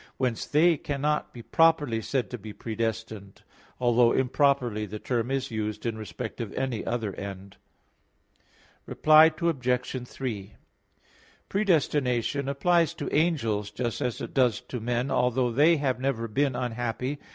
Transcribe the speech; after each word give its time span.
Whence 0.17 0.47
they 0.47 0.77
cannot 0.77 1.31
be 1.31 1.43
properly 1.43 2.01
said 2.01 2.31
to 2.31 2.39
be 2.39 2.53
predestined; 2.53 3.43
although 3.79 4.13
improperly 4.13 4.87
the 4.87 4.97
term 4.97 5.29
is 5.29 5.51
used 5.51 5.85
in 5.85 5.95
respect 5.95 6.41
of 6.41 6.51
any 6.53 6.83
other 6.83 7.13
end. 7.17 7.57
Reply 8.87 9.25
Obj. 9.39 10.07
3: 10.07 10.53
Predestination 11.49 12.49
applies 12.49 12.95
to 12.95 13.13
angels, 13.15 13.69
just 13.69 14.01
as 14.01 14.21
it 14.21 14.33
does 14.33 14.59
to 14.61 14.79
men, 14.79 15.11
although 15.11 15.51
they 15.51 15.77
have 15.77 15.99
never 15.99 16.27
been 16.27 16.55
unhappy. 16.55 17.19